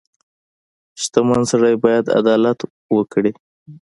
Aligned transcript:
•شتمن 1.01 1.41
سړی 1.51 1.75
باید 1.83 2.05
عدالت 2.19 2.59
وکړي. 2.95 3.31